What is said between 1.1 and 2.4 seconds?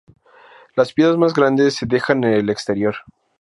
más grandes se dejan en